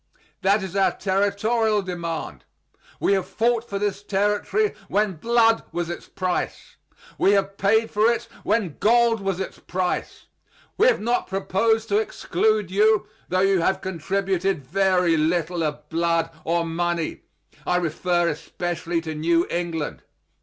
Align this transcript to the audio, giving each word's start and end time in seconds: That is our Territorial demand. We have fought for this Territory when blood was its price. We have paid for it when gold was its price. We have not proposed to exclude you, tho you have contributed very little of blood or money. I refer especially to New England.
That 0.41 0.63
is 0.63 0.75
our 0.75 0.91
Territorial 0.93 1.83
demand. 1.83 2.43
We 2.99 3.13
have 3.13 3.27
fought 3.27 3.69
for 3.69 3.77
this 3.77 4.01
Territory 4.01 4.73
when 4.87 5.13
blood 5.17 5.61
was 5.71 5.91
its 5.91 6.07
price. 6.09 6.77
We 7.19 7.33
have 7.33 7.57
paid 7.59 7.91
for 7.91 8.11
it 8.11 8.27
when 8.43 8.77
gold 8.79 9.21
was 9.21 9.39
its 9.39 9.59
price. 9.59 10.25
We 10.75 10.87
have 10.87 10.99
not 10.99 11.27
proposed 11.27 11.87
to 11.89 11.99
exclude 11.99 12.71
you, 12.71 13.05
tho 13.29 13.41
you 13.41 13.59
have 13.61 13.79
contributed 13.81 14.65
very 14.65 15.17
little 15.17 15.61
of 15.61 15.87
blood 15.89 16.31
or 16.45 16.65
money. 16.65 17.21
I 17.67 17.75
refer 17.75 18.27
especially 18.27 19.01
to 19.01 19.13
New 19.13 19.45
England. 19.51 20.01